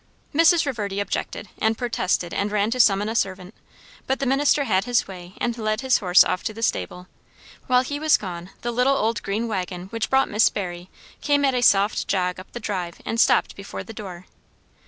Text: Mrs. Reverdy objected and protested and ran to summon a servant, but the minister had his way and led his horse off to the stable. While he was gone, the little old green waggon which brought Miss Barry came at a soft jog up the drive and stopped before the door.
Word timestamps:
Mrs. 0.33 0.65
Reverdy 0.65 0.99
objected 0.99 1.47
and 1.59 1.77
protested 1.77 2.33
and 2.33 2.51
ran 2.51 2.71
to 2.71 2.79
summon 2.79 3.07
a 3.07 3.13
servant, 3.13 3.53
but 4.07 4.17
the 4.19 4.25
minister 4.25 4.63
had 4.63 4.85
his 4.85 5.07
way 5.07 5.33
and 5.37 5.55
led 5.59 5.81
his 5.81 5.99
horse 5.99 6.23
off 6.23 6.41
to 6.45 6.55
the 6.55 6.63
stable. 6.63 7.05
While 7.67 7.83
he 7.83 7.99
was 7.99 8.17
gone, 8.17 8.49
the 8.61 8.71
little 8.71 8.97
old 8.97 9.21
green 9.21 9.47
waggon 9.47 9.89
which 9.89 10.09
brought 10.09 10.27
Miss 10.27 10.49
Barry 10.49 10.89
came 11.21 11.45
at 11.45 11.53
a 11.53 11.61
soft 11.61 12.07
jog 12.07 12.39
up 12.39 12.51
the 12.53 12.59
drive 12.59 12.99
and 13.05 13.19
stopped 13.19 13.55
before 13.55 13.83
the 13.83 13.93
door. 13.93 14.25